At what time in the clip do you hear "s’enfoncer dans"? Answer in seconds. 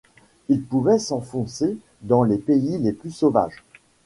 0.97-2.23